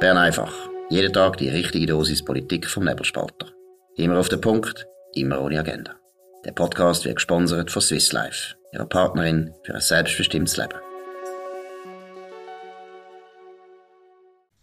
[0.00, 0.54] Bern einfach.
[0.90, 3.48] Jeden Tag die richtige Dosis Politik vom Nebelspalter.
[3.96, 5.96] Immer auf den Punkt, immer ohne Agenda.
[6.44, 10.78] Der Podcast wird gesponsert von Swiss Life, ihrer Partnerin für ein selbstbestimmtes Leben.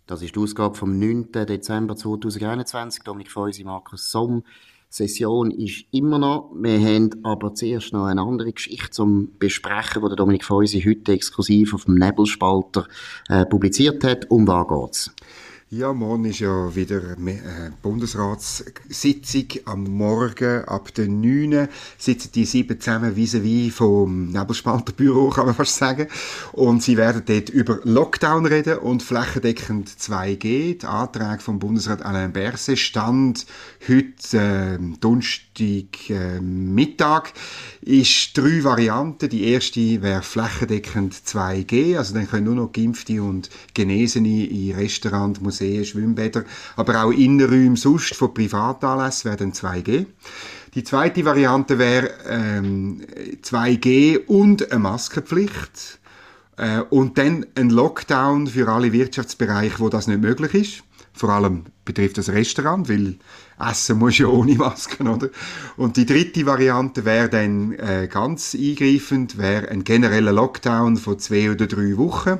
[0.07, 1.33] Das ist die Ausgabe vom 9.
[1.33, 3.03] Dezember 2021.
[3.03, 4.45] Dominik Feusi, Markus Somm.
[4.89, 6.51] Session ist immer noch.
[6.55, 11.73] Wir haben aber zuerst noch eine andere Geschichte zum Besprechen, die Dominik Feusi heute exklusiv
[11.73, 12.87] auf dem Nebelspalter
[13.29, 14.29] äh, publiziert hat.
[14.29, 15.15] Um was geht's?
[15.77, 19.45] Ja, morgen ist ja wieder äh, Bundesratssitzung.
[19.65, 21.67] Am Morgen ab den 9.
[21.97, 26.07] sitzen die sieben zusammen vis-à-vis vom Nebelspalterbüro, kann man fast sagen.
[26.53, 30.79] Und sie werden dort über Lockdown reden und flächendeckend 2G.
[30.79, 33.45] Die Anträge vom Bundesrat Alain Berset stand
[33.85, 37.33] heute äh, Donnerstag äh, Mittag.
[37.81, 39.27] Ist drei Varianten.
[39.27, 45.41] Die erste wäre flächendeckend 2G, also dann können nur noch Geimpfte und Genesene in Restaurants,
[45.41, 46.43] Museen, Schwimmbäder,
[46.75, 50.05] aber auch Innenräume sonst von Privatanlässen werden 2G.
[50.73, 53.01] Die zweite Variante wäre ähm,
[53.41, 55.99] 2G und eine Maskenpflicht.
[56.57, 60.83] Äh, und dann ein Lockdown für alle Wirtschaftsbereiche, wo das nicht möglich ist.
[61.13, 63.15] Vor allem betrifft das Restaurant, weil
[63.57, 65.29] Essen muss ja ohne Masken, oder?
[65.77, 71.51] Und die dritte Variante wäre dann äh, ganz eingreifend, wäre ein genereller Lockdown von zwei
[71.51, 72.39] oder drei Wochen.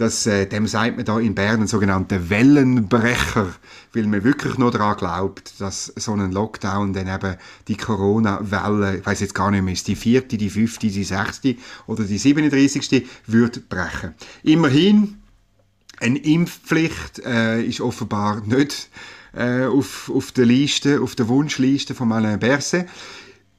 [0.00, 3.52] Das, äh, dem sagt man da in Bern einen sogenannten Wellenbrecher,
[3.92, 7.36] weil man wirklich nur daran glaubt, dass so ein Lockdown dann eben
[7.68, 11.56] die Corona-Welle, ich weiß jetzt gar nicht mehr, ist die vierte, die fünfte, die sechste
[11.86, 13.06] oder die 37.
[13.26, 14.14] wird brechen.
[14.42, 15.18] Immerhin,
[15.98, 18.88] eine Impfpflicht äh, ist offenbar nicht
[19.34, 22.88] äh, auf, auf der Liste, auf der Wunschliste von Alain Berset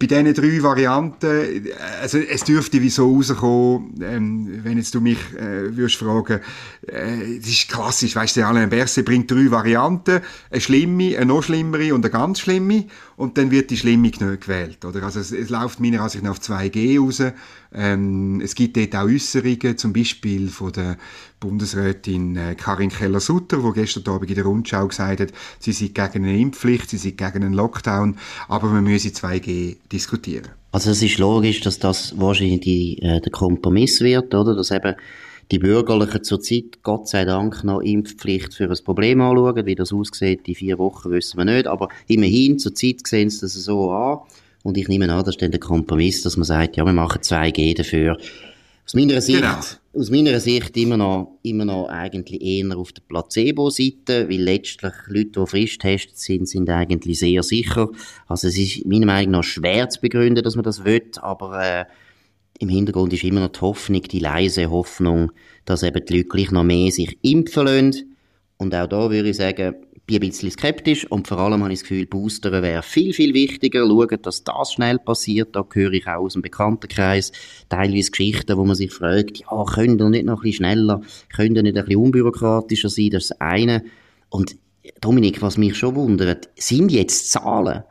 [0.02, 1.68] bei diesen drei Varianten,
[2.02, 6.40] also es dürfte wie so rauskommen, ähm, wenn jetzt du mich äh, würdest fragen,
[6.88, 11.44] äh, das ist klassisch, weißt du, Alain Berset bringt drei Varianten, eine schlimme, eine noch
[11.44, 12.86] schlimmere und eine ganz schlimme
[13.22, 15.04] und dann wird die schlimme nicht gewählt, oder?
[15.04, 17.22] Also es, es läuft meiner Ansicht nach auf 2G raus,
[17.72, 20.98] ähm, es gibt dort auch Äußerungen, zum Beispiel von der
[21.40, 26.26] Bundesrätin äh, Karin Keller-Sutter, die gestern Abend in der Rundschau gesagt hat, sie sind gegen
[26.26, 28.18] eine Impfpflicht, sie sind gegen einen Lockdown,
[28.48, 30.50] aber man müsse 2G diskutieren.
[30.72, 34.56] Also es ist logisch, dass das wahrscheinlich die, äh, der Kompromiss wird, oder?
[34.56, 34.96] Dass eben
[35.52, 39.66] die Bürgerlichen zurzeit, Gott sei Dank, noch Impfpflicht für ein Problem anschauen.
[39.66, 41.68] Wie das aussieht, die vier Wochen wissen wir nicht.
[41.68, 44.20] Aber immerhin, zurzeit sehen sie das so an.
[44.64, 47.22] Und ich nehme an, das ist dann der Kompromiss, dass man sagt, ja, wir machen
[47.22, 48.18] 2G dafür.
[48.86, 49.60] Aus meiner Sicht, genau.
[49.94, 55.40] aus meiner Sicht immer noch, immer noch eigentlich eher auf der Placebo-Seite, weil letztlich Leute,
[55.40, 57.90] die frisch getestet sind, sind eigentlich sehr sicher.
[58.28, 61.86] Also es ist meiner Meinung nach schwer zu begründen, dass man das will, aber äh,
[62.62, 65.32] im Hintergrund ist immer noch die Hoffnung, die leise Hoffnung,
[65.66, 68.16] dass eben die Leute gleich noch mehr sich impfen lassen.
[68.58, 71.80] Und auch da würde ich sagen, bin ein bisschen skeptisch und vor allem habe ich
[71.80, 73.88] das Gefühl, Boostern wäre viel, viel wichtiger.
[73.88, 75.56] Schauen, dass das schnell passiert.
[75.56, 77.32] Da höre ich auch aus dem Bekanntenkreis
[77.70, 81.02] teilweise Geschichten, wo man sich fragt, ja, können ihr nicht noch ein bisschen schneller,
[81.36, 83.10] können ihr nicht ein bisschen unbürokratischer sein?
[83.10, 83.84] Das ist das eine.
[84.30, 84.56] Und
[85.00, 87.84] Dominik, was mich schon wundert, sind jetzt Zahlen,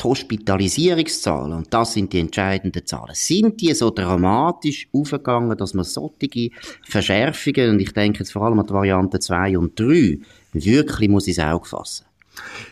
[0.00, 5.84] die Hospitalisierungszahlen, und das sind die entscheidenden Zahlen, sind die so dramatisch aufgegangen, dass man
[5.84, 6.50] solche
[6.84, 10.18] Verschärfungen, und ich denke jetzt vor allem an die Variante 2 und 3,
[10.52, 12.06] wirklich muss ins Auge fassen?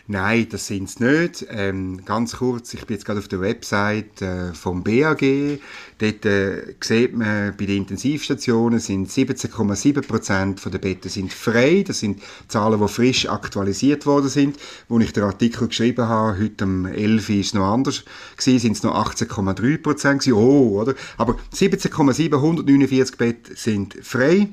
[0.07, 1.45] Nein, das sind es nicht.
[1.49, 5.59] Ähm, ganz kurz, ich bin jetzt gerade auf der Website äh, vom BAG.
[5.99, 11.83] Dort äh, sieht man, bei den Intensivstationen sind 17,7 Prozent der Betten sind frei.
[11.85, 14.57] Das sind Zahlen, die frisch aktualisiert worden sind.
[14.89, 18.03] Wo ich den Artikel geschrieben habe, heute um 11 Uhr es noch anders
[18.35, 20.95] gewesen, sind es noch 18,3 Prozent Oh, oder?
[21.17, 24.49] Aber 17,7, 149 Betten sind frei.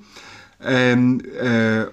[0.61, 1.87] Ähm, äh, äh,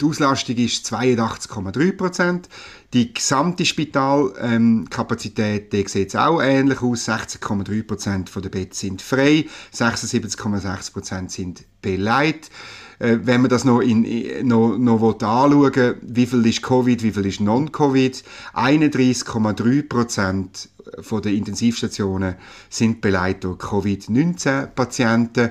[0.00, 2.48] die Auslastung ist 82,3 Prozent.
[2.92, 7.08] Die gesamte Spitalkapazität ähm, sieht auch ähnlich aus.
[7.08, 12.50] 16,3 Prozent der Betten sind frei, 76,6 Prozent sind beleidigt.
[12.98, 14.04] Äh, wenn man das noch, in,
[14.46, 18.22] noch, noch anschauen wie viel ist Covid, wie viel ist Non-Covid,
[18.54, 22.34] 31,3 Prozent der Intensivstationen
[22.68, 25.50] sind beleidigt durch Covid-19-Patienten.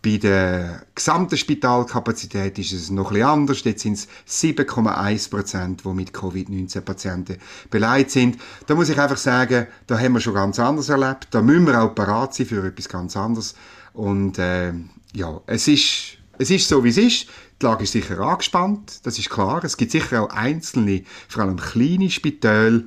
[0.00, 3.62] Bei der gesamten Spitalkapazität ist es noch etwas anders.
[3.64, 8.38] Dort sind es 7,1 Prozent, die mit Covid-19-Patienten beleidigt sind.
[8.66, 11.28] Da muss ich einfach sagen, da haben wir schon ganz anders erlebt.
[11.32, 13.56] Da müssen wir auch parat sein für etwas ganz anderes.
[13.92, 14.72] Und äh,
[15.14, 17.26] ja, es ist, es ist so, wie es ist.
[17.60, 19.64] Die Lage ist sicher angespannt, das ist klar.
[19.64, 22.84] Es gibt sicher auch einzelne, vor allem kleine Spitäle,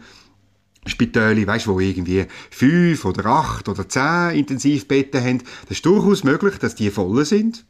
[0.85, 5.43] Spitäle, weißt, wo irgendwie fünf oder acht oder zehn Intensivbetten haben.
[5.63, 7.65] Das ist durchaus möglich, dass die voll sind.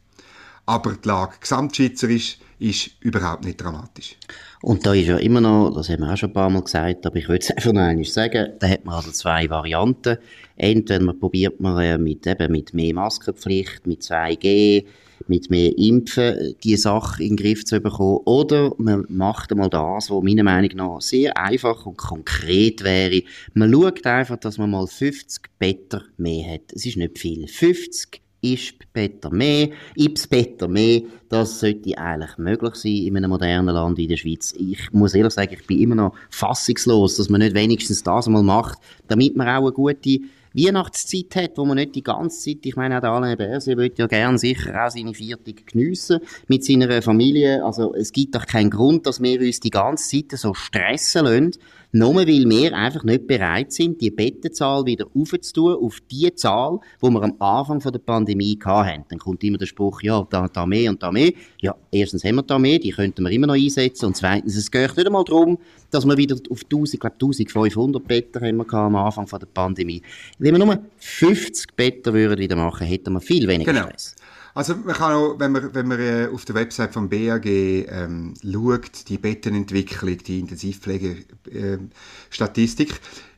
[0.66, 4.16] aber die Lage gesamtschweizerisch ist überhaupt nicht dramatisch.
[4.62, 7.04] Und da ist ja immer noch, das haben wir auch schon ein paar Mal gesagt,
[7.04, 10.18] aber ich würde es einfach noch einmal sagen, da hat man also zwei Varianten.
[10.56, 14.84] Entweder man probiert man äh, mit, eben mit mehr Maskenpflicht, mit 2G,
[15.28, 18.20] mit mehr Impfen die Sache in den Griff zu bekommen.
[18.24, 23.22] Oder man macht einmal das, was meiner Meinung nach sehr einfach und konkret wäre.
[23.54, 26.72] Man schaut einfach, dass man mal 50 Better mehr hat.
[26.72, 27.46] Es ist nicht viel.
[27.46, 31.02] 50 ist Better mehr, Ips Better mehr.
[31.28, 34.52] Das sollte eigentlich möglich sein in einem modernen Land wie der Schweiz.
[34.58, 38.42] Ich muss ehrlich sagen, ich bin immer noch fassungslos, dass man nicht wenigstens das einmal
[38.42, 38.78] macht,
[39.08, 40.20] damit man auch eine gute
[40.54, 43.92] Weihnachtszeit hat, wo man nicht die ganze Zeit, ich meine auch der Alain Berset will
[43.96, 47.64] ja gern sicher auch seine Viertig geniessen mit seiner Familie.
[47.64, 51.52] Also es gibt doch keinen Grund, dass wir uns die ganze Zeit so stressen lassen,
[51.92, 57.10] nur weil wir einfach nicht bereit sind, die Bettenzahl wieder aufzutun auf die Zahl, wo
[57.10, 59.04] wir am Anfang der Pandemie hatten.
[59.08, 61.32] Dann kommt immer der Spruch, ja, da, da mehr und da mehr.
[61.60, 64.06] Ja, erstens haben wir da mehr, die könnten wir immer noch einsetzen.
[64.06, 65.58] Und zweitens, es geht nicht einmal darum,
[65.90, 70.00] dass wir wieder auf 1000, ich glaube 1500 Betten haben wir am Anfang der Pandemie.
[70.38, 73.86] Wenn wir nur 50 Betten würden wieder machen, hätten wir viel weniger genau.
[73.88, 74.16] Stress.
[74.54, 78.34] Also man kann auch, wenn man, wenn man äh, auf der Website vom BAG ähm,
[78.42, 82.94] schaut, die Bettenentwicklung, die Intensivpflegestatistik, äh,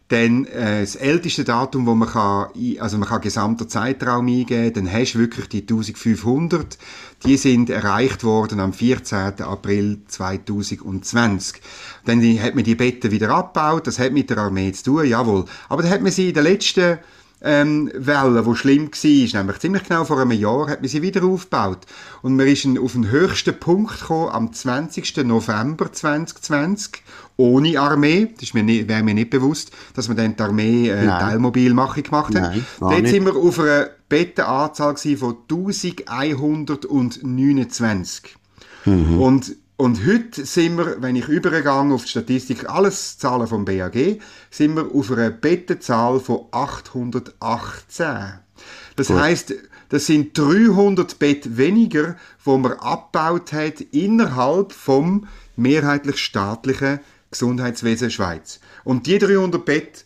[0.09, 4.93] dann äh, das älteste Datum, wo man kann, also man kann gesamter Zeitraum eingeben, dann
[4.93, 6.77] hast du wirklich die 1500.
[7.25, 9.41] Die sind erreicht worden am 14.
[9.41, 11.63] April 2020.
[12.05, 15.47] Dann hat man die Betten wieder abgebaut, das hat mit der Armee zu tun, jawohl.
[15.71, 16.99] Aber dann hat man sie in den letzten
[17.45, 21.23] ähm, Welle, die schlimm war, nämlich ziemlich genau vor einem Jahr, hat man sie wieder
[21.25, 21.81] aufgebaut.
[22.23, 25.19] Und man ist auf den höchsten Punkt gekommen am 20.
[25.25, 27.03] November 2020,
[27.37, 28.29] ohne Armee.
[28.41, 32.55] Das wäre mir nicht bewusst, dass man dann die Armee äh, Teilmobilmachung gemacht hat.
[32.55, 33.11] Nein, Dort nicht.
[33.11, 38.37] sind wir auf einer Bettenanzahl von 1129.
[38.87, 39.21] Mhm.
[39.21, 44.21] Und und heute sind wir, wenn ich übergehe auf die Statistik, alles Zahlen vom BAG,
[44.51, 48.39] sind wir auf einer Bettenzahl von 818.
[48.95, 49.17] Das Gut.
[49.17, 49.55] heißt,
[49.89, 55.27] das sind 300 Bett weniger, wo man abgebaut hat innerhalb vom
[55.57, 57.01] mehrheitlich staatlichen
[57.31, 58.61] Gesundheitswesen Schweiz.
[58.85, 60.05] Und die 300 Bett,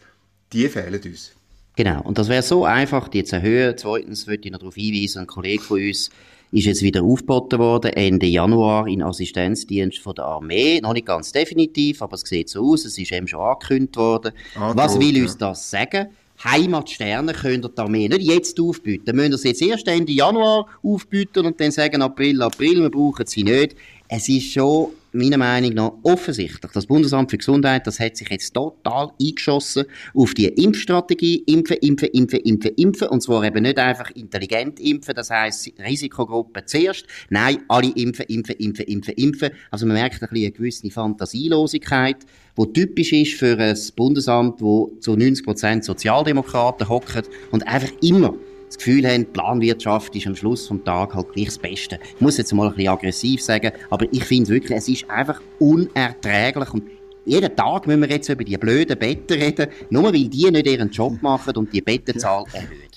[0.52, 1.32] die fehlen uns.
[1.76, 2.00] Genau.
[2.02, 3.76] Und das wäre so einfach, die zu erhöhen.
[3.76, 6.10] Zweitens würde ich noch darauf hinweisen, ein Kollege von uns
[6.50, 10.80] ist jetzt wieder aufgeboten worden, Ende Januar in Assistenzdienst von der Armee.
[10.80, 14.32] Noch nicht ganz definitiv, aber es sieht so aus, es ist eben schon angekündigt worden.
[14.54, 15.22] Ah, Was will ja.
[15.22, 16.08] uns das sagen?
[16.42, 19.16] Heimatsterne könnt ihr die Armee nicht jetzt aufbieten.
[19.16, 23.26] Müssen ihr sie jetzt erst Ende Januar aufbieten und dann sagen April, April, wir brauchen
[23.26, 23.74] sie nicht.
[24.10, 26.72] Es ist schon meiner Meinung nach offensichtlich.
[26.72, 29.84] Das Bundesamt für Gesundheit, das hat sich jetzt total eingeschossen
[30.14, 31.42] auf die Impfstrategie.
[31.46, 33.08] Impfen, impfen, impfen, impfen, impfen.
[33.08, 37.06] Und zwar eben nicht einfach intelligent impfen, das heisst Risikogruppen zuerst.
[37.28, 39.50] Nein, alle impfen, impfen, impfen, impfen, impfen.
[39.70, 42.16] Also man merkt ein bisschen eine gewisse Fantasielosigkeit,
[42.56, 48.34] die typisch ist für ein Bundesamt, wo zu 90% Sozialdemokraten hocken und einfach immer
[48.68, 51.98] das Gefühl haben, Planwirtschaft ist am Schluss vom Tag halt gleich das Beste.
[52.14, 55.40] Ich muss jetzt mal ein bisschen aggressiv sagen, aber ich finde wirklich, es ist einfach
[55.58, 56.84] unerträglich und
[57.24, 60.90] jeden Tag müssen wir jetzt über die blöden Betten reden, nur weil die nicht ihren
[60.90, 62.88] Job machen und die Bettenzahl erhöhen.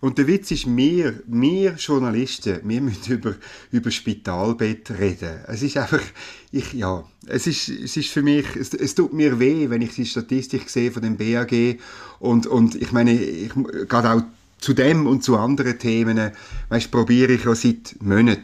[0.00, 3.34] Und der Witz ist, wir, wir Journalisten, wir müssen über,
[3.72, 5.40] über Spitalbett reden.
[5.48, 6.02] Es ist einfach,
[6.52, 9.94] ich, ja, es ist, es ist für mich, es, es tut mir weh, wenn ich
[9.94, 11.78] die Statistik sehe von dem BAG
[12.18, 13.50] und, und ich meine, ich,
[13.88, 14.22] gerade auch
[14.58, 16.32] zu dem und zu anderen Themen,
[16.68, 18.42] weißt, probiere ich auch seit Monaten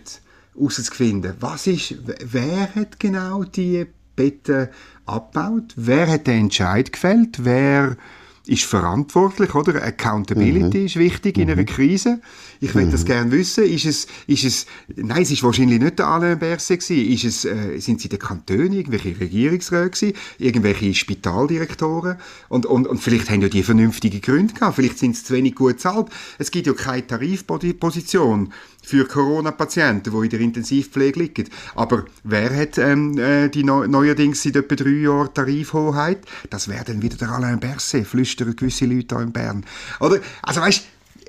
[0.55, 4.69] herauszufinden, was ist, wer hat genau die Betten
[5.07, 7.97] abgebaut, wer hat den Entscheid gefällt, wer
[8.47, 9.83] ist verantwortlich, oder?
[9.83, 10.87] Accountability mhm.
[10.87, 11.67] ist wichtig in einer mhm.
[11.67, 12.21] Krise.
[12.61, 12.93] Ich würde mhm.
[12.93, 13.65] das gerne wissen.
[13.65, 17.13] Ist es, ist es, nein, es ist wahrscheinlich nicht der Alain Berset gewesen.
[17.13, 22.17] Ist es, äh, sind sie der Kantone, irgendwelche Regierungsräte gewesen, irgendwelche Spitaldirektoren?
[22.49, 24.77] Und, und, und vielleicht haben ja die vernünftige Gründe gehabt.
[24.77, 26.09] Vielleicht sind sie zu wenig gut bezahlt.
[26.39, 31.49] Es gibt ja keine Tarifposition für Corona-Patienten, die in der Intensivpflege liegen.
[31.75, 36.19] Aber wer hat ähm, äh, die neu neuerdings seit etwa drei Jahren Tarifhoheit?
[36.51, 38.07] Das wäre dann wieder der Alain Berset,
[38.45, 39.65] flüstern gewisse Leute hier in Bern.
[40.01, 40.19] Oder?
[40.43, 40.85] Also weißt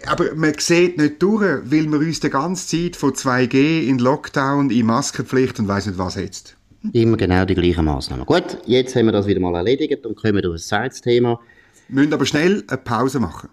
[0.05, 4.69] aber man sieht nicht durch, weil wir uns die ganze Zeit von 2G in Lockdown,
[4.69, 6.57] in Maskenpflicht und weiss nicht was jetzt.
[6.91, 8.25] Immer genau die gleichen Maßnahmen.
[8.25, 11.39] Gut, jetzt haben wir das wieder mal erledigt und kommen durch ein zweites Thema.
[11.87, 13.47] Wir müssen aber schnell eine Pause machen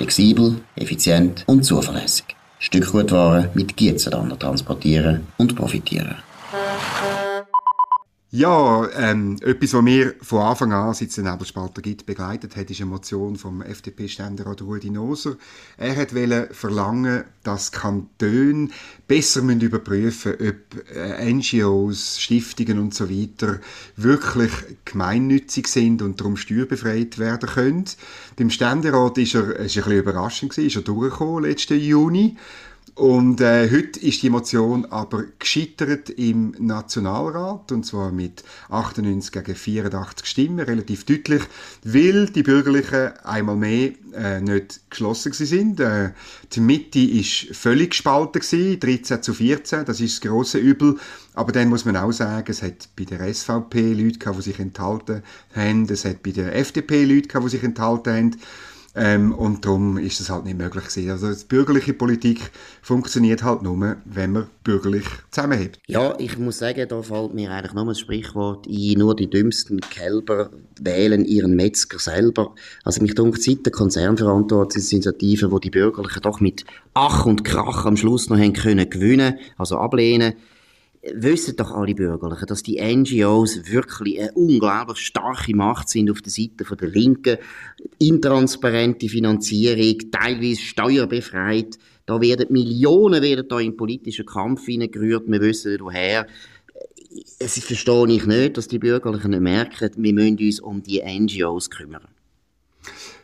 [0.00, 2.24] flexibel, effizient und zuverlässig.
[2.58, 6.16] Stückgutware mit Gietzenlander transportieren und profitieren.
[8.32, 12.70] Ja, ähm, etwas, was mir von Anfang an, seit es den Nebelspalter gibt, begleitet hat,
[12.70, 15.36] ist eine Motion vom FDP-Ständerat Rudi Noser.
[15.76, 16.12] Er hat
[16.52, 18.68] verlangen, dass Kantone
[19.08, 24.52] besser müssen überprüfen ob äh, NGOs, Stiftungen und so wirklich
[24.84, 27.84] gemeinnützig sind und darum steuerbefreit werden können.
[28.38, 32.36] Dem Ständerat ist er, ist ein bisschen überraschend gewesen, ist er durchgekommen letzten Juni.
[33.00, 39.54] Und äh, heute ist die Motion aber gescheitert im Nationalrat, und zwar mit 98 gegen
[39.54, 41.40] 84 Stimmen, relativ deutlich,
[41.82, 45.80] weil die Bürgerlichen einmal mehr äh, nicht geschlossen sind.
[45.80, 46.10] Äh,
[46.52, 50.98] die Mitte ist völlig gespalten gewesen, 13 zu 14, das ist das grosse Übel.
[51.32, 54.58] Aber dann muss man auch sagen, es hat bei der SVP Leute gehabt, die sich
[54.58, 55.22] enthalten
[55.54, 58.36] haben, es hat bei der FDP Leute gehabt, die sich enthalten haben.
[58.96, 61.10] Ähm, und darum ist das halt nicht möglich gewesen.
[61.10, 62.50] Also die bürgerliche Politik
[62.82, 65.78] funktioniert halt nur, wenn man bürgerlich zusammenhält.
[65.86, 69.80] Ja, ich muss sagen, da fällt mir eigentlich nur das Sprichwort ein, nur die dümmsten
[69.80, 72.54] Kälber wählen ihren Metzger selber.
[72.82, 77.96] Also mich dunkt seit der Konzernverantwortungsinitiative, wo die Bürgerlichen doch mit Ach und Krach am
[77.96, 80.34] Schluss noch haben können gewinnen, also ablehnen,
[81.02, 86.32] wissen doch alle Bürgerlichen, dass die NGOs wirklich eine unglaublich starke Macht sind auf der
[86.32, 87.38] Seite der Linken.
[87.98, 91.78] Intransparente Finanzierung, teilweise steuerbefreit.
[92.06, 95.26] Da werden Millionen werden da in politischen Kampf hineingerührt.
[95.26, 96.26] Wir wissen nicht woher.
[97.38, 101.70] Es verstehe ich nicht, dass die Bürgerlichen nicht merken, wir müssen uns um die NGOs
[101.70, 102.06] kümmern.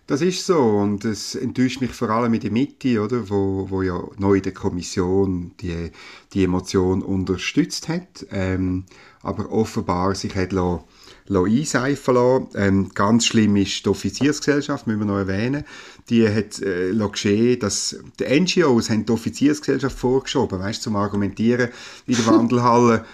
[0.09, 3.83] Das ist so und es enttäuscht mich vor allem in der Mitte, oder, wo, wo
[3.83, 5.91] ja neu der Kommission die,
[6.33, 8.85] die Emotion unterstützt hat, ähm,
[9.23, 10.85] aber offenbar sich hat lassen,
[11.29, 12.49] einseifen lassen.
[12.55, 15.65] Ähm, ganz schlimm ist die Offiziersgesellschaft, müssen wir noch erwähnen.
[16.09, 21.71] Die hat äh, geschehen, dass die NGOs haben die Offiziersgesellschaft vorgeschoben, weißt, zum Argumentieren
[22.07, 23.05] in der Wandelhalle.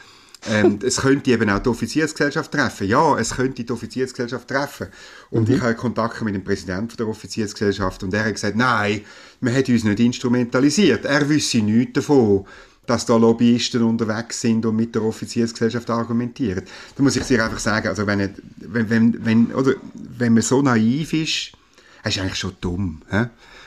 [0.50, 2.88] Ähm, es könnte eben auch die Offiziersgesellschaft treffen.
[2.88, 4.88] Ja, es könnte die Offiziersgesellschaft treffen.
[5.30, 5.54] Und mhm.
[5.54, 9.02] ich habe Kontakt mit dem Präsidenten der Offiziersgesellschaft und er hat gesagt, nein,
[9.40, 11.04] man hat uns nicht instrumentalisiert.
[11.04, 12.44] Er wüsste nichts davon
[12.86, 16.64] dass da Lobbyisten unterwegs sind und mit der Offiziersgesellschaft argumentieren.
[16.96, 20.62] Da muss ich dir einfach sagen, also wenn, wenn, wenn, wenn, oder, wenn man so
[20.62, 21.52] naiv ist,
[22.04, 23.02] ist eigentlich schon dumm.
[23.10, 23.24] He?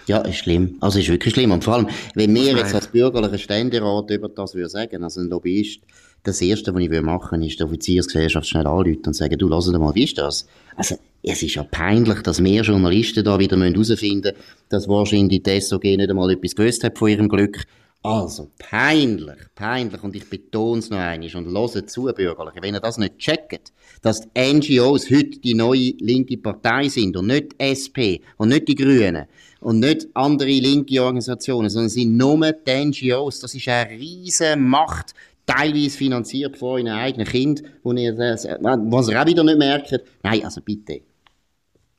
[0.07, 0.75] Ja, ist schlimm.
[0.81, 1.51] Also ist wirklich schlimm.
[1.51, 5.29] Und vor allem, wenn wir jetzt als bürgerlicher Ständerat über das würde sagen, also ein
[5.29, 5.81] Lobbyist,
[6.25, 9.67] das Erste, was ich machen will, ist die Offiziersgesellschaft schnell anrufen und sagen, du, lass
[9.67, 10.47] mal, wie ist das?
[10.75, 15.61] Also, es ist ja peinlich, dass mehr Journalisten da wieder herausfinden müssen, dass wahrscheinlich die
[15.61, 17.65] SOG nicht einmal etwas gewusst hat von ihrem Glück.
[18.03, 22.79] Also, peinlich, peinlich, und ich betone es noch einmal, und hört zu, Bürgerliche, wenn ihr
[22.79, 23.71] das nicht checkt,
[24.03, 28.67] dass die NGOs heute die neue linke Partei sind und nicht die SP und nicht
[28.67, 29.25] die Grünen
[29.59, 35.15] und nicht andere linke Organisationen, sondern sind nur die NGOs, das ist eine riesige Macht,
[35.45, 39.93] teilweise finanziert von euren eigenen Kind, wo ihr das, was ihr auch wieder nicht merkt.
[40.23, 41.01] Nein, also bitte.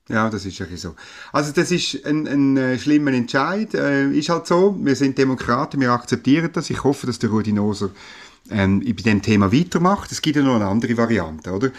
[0.09, 0.95] Ja, das ist ja so.
[1.33, 3.75] Also das ist ein, ein äh, schlimmer Entscheid.
[3.75, 6.71] Äh, ist halt so, wir sind Demokraten, wir akzeptieren das.
[6.71, 7.91] Ich hoffe, dass der Rudi Noser
[8.51, 10.13] ähm, bei dem Thema weitermacht.
[10.13, 11.71] Es gibt ja noch eine andere Variante, oder?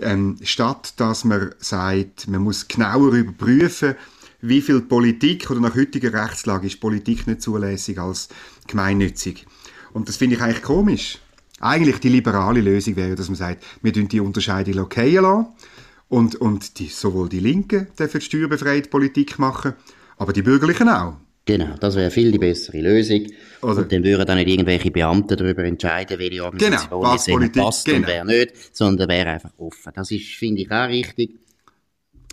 [0.00, 3.94] Ähm, statt dass man sagt, man muss genauer überprüfen,
[4.40, 8.28] wie viel Politik oder nach heutiger Rechtslage ist Politik nicht zulässig als
[8.66, 9.46] gemeinnützig.
[9.96, 11.18] Und das finde ich eigentlich komisch.
[11.58, 15.46] Eigentlich die liberale Lösung wäre, dass man sagt, wir tun die Unterscheidung okay lassen
[16.10, 19.72] und, und die, sowohl die Linken dürfen steuerbefreite Politik machen,
[20.18, 21.14] aber die Bürgerlichen auch.
[21.46, 23.26] Genau, das wäre viel die bessere Lösung.
[23.62, 27.62] Oder und dann würden dann nicht irgendwelche Beamte darüber entscheiden, welche Organisation genau, was Politik,
[27.62, 27.98] passt genau.
[27.98, 29.92] und wer nicht, sondern wäre einfach offen.
[29.94, 31.38] Das ist, finde ich, auch richtig.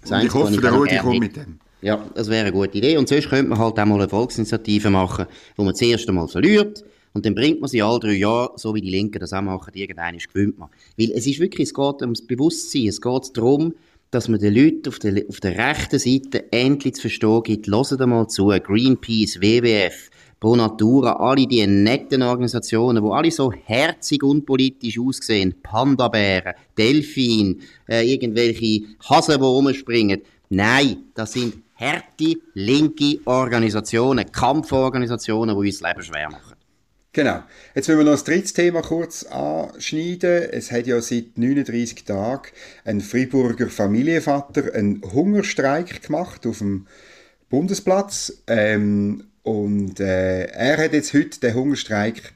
[0.02, 1.60] Das und ich hoffe, der Rudi kommt mit dem.
[1.82, 2.98] Ja, das wäre eine gute Idee.
[2.98, 6.84] Und sonst könnte man halt auch mal eine Volksinitiative machen, wo man zuerst einmal verliert,
[7.14, 9.74] und dann bringt man sie alle drei Jahre, so wie die Linken das auch machen,
[9.74, 10.70] irgendeinen gewinnt man.
[10.98, 13.74] Weil es ist wirklich, es geht ums Bewusstsein, es geht darum,
[14.10, 18.10] dass man den Leuten auf der, auf der rechten Seite endlich zu verstehen gibt, hören
[18.10, 25.00] mal zu, Greenpeace, WWF, Pro Natura, alle die netten Organisationen, wo alle so herzig unpolitisch
[25.00, 30.22] aussehen, Panda-Bären, Delfin, äh, irgendwelche Hasen, die rumspringen.
[30.50, 36.53] Nein, das sind harte, linke Organisationen, Kampforganisationen, die uns das Leben schwer machen.
[37.16, 37.44] Genau.
[37.76, 40.50] Jetzt wollen wir noch das dritte Thema kurz anschneiden.
[40.52, 42.50] Es hat ja seit 39 Tagen
[42.86, 46.88] ein Friburger Familienvater einen Hungerstreik gemacht auf dem
[47.52, 48.42] Bundesplatz.
[48.48, 52.34] Ähm, und äh, er hat jetzt heute den Hungerstreik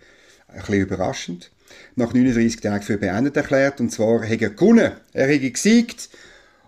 [0.48, 1.50] ein bisschen überraschend
[1.96, 3.80] nach 39 Tagen für beendet erklärt.
[3.80, 4.92] Und zwar hat er gewonnen.
[5.12, 6.10] Er hat gesiegt.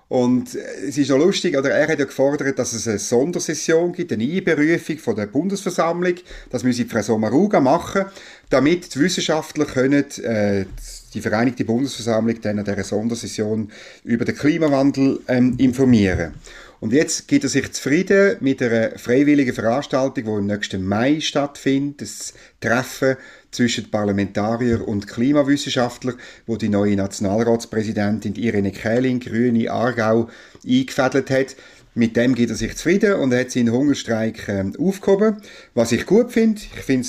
[0.09, 4.11] Und es ist noch lustig, oder er hat ja gefordert, dass es eine Sondersession gibt,
[4.11, 6.15] eine Einberufung von der Bundesversammlung.
[6.49, 8.05] Das müsse Frau Sommaruga machen,
[8.49, 10.65] damit die Wissenschaftler können, äh,
[11.13, 13.71] die Vereinigte Bundesversammlung dann an dieser Sondersession
[14.03, 16.33] über den Klimawandel ähm, informieren.
[16.79, 22.01] Und jetzt gibt er sich zufrieden mit einer freiwilligen Veranstaltung, die im nächsten Mai stattfindet.
[22.01, 23.17] Das Treffen
[23.51, 26.13] zwischen Parlamentarier und Klimawissenschaftler,
[26.45, 30.29] wo die neue Nationalratspräsidentin Irene Kähling, Grüne Aargau,
[30.65, 31.55] eingefädelt hat.
[31.95, 35.37] Mit dem geht er sich zufrieden und hat seinen Hungerstreik äh, aufgehoben.
[35.73, 37.07] Was ich gut finde, ich finde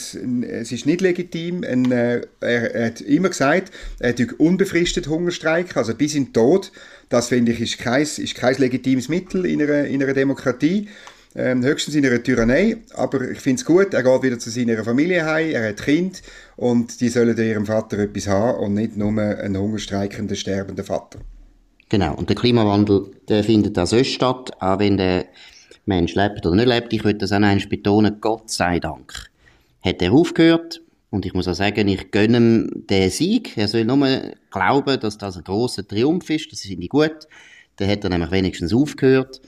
[0.49, 1.63] es ist nicht legitim.
[1.63, 6.33] Ein, äh, er, er, hat immer gesagt, er hat unbefristet Hungerstreik, also bis in den
[6.33, 6.73] Tod.
[7.11, 10.89] Das finde ich ist kein, ist kein legitimes Mittel in einer, in einer Demokratie.
[11.37, 14.83] Ähm, höchstens in einer Tyrannei, aber ich finde es gut, er geht wieder zu seiner
[14.83, 16.23] Familie heim, er hat Kind
[16.57, 21.21] und die sollen ihrem Vater etwas haben und nicht nur einen hungerstreikenden, sterbenden Vater.
[21.89, 25.27] Genau, und der Klimawandel, der findet auch sonst statt, auch wenn der
[25.87, 26.93] Mensch lebt oder nicht lebt.
[26.93, 29.31] Ich würde das auch einmal betonen, Gott sei Dank
[29.83, 30.83] hat er aufgehört.
[31.11, 33.57] Und ich muss auch sagen, ich gönne ihm den Sieg.
[33.57, 34.07] Er soll nur
[34.51, 36.53] glauben, dass das ein großer Triumph ist.
[36.53, 37.27] Das finde ich gut.
[37.77, 39.41] Dann hat er nämlich wenigstens aufgehört.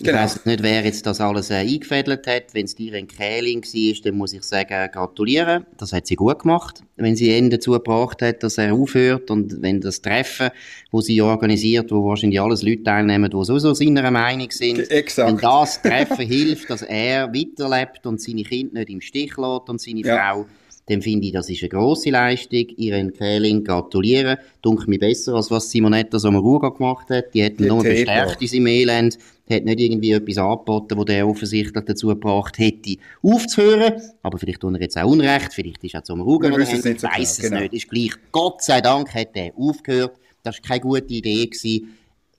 [0.00, 0.20] Ich genau.
[0.20, 2.54] weiss nicht, wer jetzt das alles äh, eingefädelt hat.
[2.54, 5.66] Wenn es dir ein Kähling war, dann muss ich sagen, gratulieren.
[5.76, 6.82] Das hat sie gut gemacht.
[6.96, 10.48] Wenn sie ihn dazu gebracht hat, dass er aufhört und wenn das Treffen,
[10.90, 14.90] wo sie organisiert, wo wahrscheinlich alles Leute teilnehmen, die sowieso seiner Meinung sind.
[14.90, 15.28] Exakt.
[15.28, 19.82] Wenn das Treffen hilft, dass er weiterlebt und seine Kinder nicht im Stich lässt und
[19.82, 20.16] seine ja.
[20.16, 20.46] Frau,
[20.90, 22.66] dann finde ich, das ist eine grosse Leistung.
[22.76, 24.38] Ihren Kähling gratulieren.
[24.62, 27.34] Dunkel mir besser, als was Simonetta Sommaruga gemacht hat.
[27.34, 29.18] Die hat ihn nur bestärkt in seinem Elend
[29.50, 34.00] hat nicht irgendwie etwas angeboten, wo der offensichtlich dazu gebracht hätte, aufzuhören.
[34.22, 37.00] Aber vielleicht tut er jetzt auch Unrecht, vielleicht ist er zum Rugen oder es nicht
[37.00, 37.60] so weiss es genau.
[37.60, 38.12] nicht, ist gleich.
[38.32, 40.16] Gott sei Dank hat er aufgehört.
[40.42, 41.46] Das war keine gute Idee.
[41.46, 41.96] Gewesen.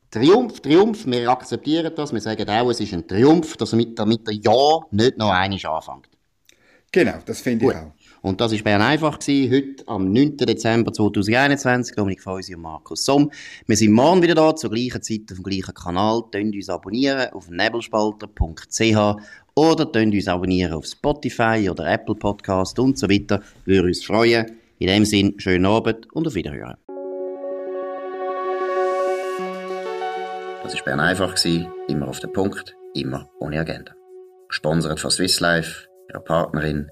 [0.09, 4.33] Triumph, Triumph, wir akzeptieren das, wir sagen auch, es ist ein Triumph, damit, damit er
[4.33, 6.09] ja nicht noch einmal anfängt.
[6.91, 7.93] Genau, das finde ich auch.
[8.21, 10.37] Und das war Bern einfach gewesen, heute am 9.
[10.37, 11.95] Dezember 2021.
[11.95, 13.31] Dominik Feusi und Markus Somm.
[13.65, 16.23] Wir sind morgen wieder da, zur gleichen Zeit auf dem gleichen Kanal.
[16.31, 19.15] Tönt uns abonnieren auf nebelspalter.ch
[19.55, 23.41] oder tönt uns abonnieren auf Spotify oder Apple Podcast und so weiter.
[23.65, 24.51] Würde uns freuen.
[24.77, 26.77] In dem Sinn, schönen Abend und auf Wiederhören.
[30.63, 33.93] Das war Bern einfach gewesen, immer auf den Punkt, immer ohne Agenda.
[34.47, 36.91] Gesponsert von Swiss Life, ihrer Partnerin